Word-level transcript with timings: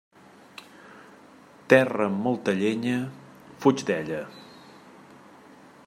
Terra 1.73 2.07
amb 2.11 2.25
molta 2.29 2.55
llenya, 2.63 2.97
fuig 3.65 3.85
d'ella. 3.91 4.23